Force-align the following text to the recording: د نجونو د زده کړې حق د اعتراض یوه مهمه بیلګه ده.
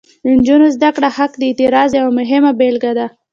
د 0.23 0.25
نجونو 0.37 0.65
د 0.69 0.73
زده 0.75 0.89
کړې 0.95 1.09
حق 1.17 1.31
د 1.37 1.41
اعتراض 1.49 1.89
یوه 1.99 2.11
مهمه 2.19 2.51
بیلګه 2.59 2.91
ده. 2.99 3.07